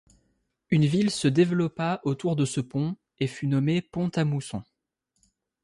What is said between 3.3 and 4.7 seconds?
nommée Pont-à-Mousson.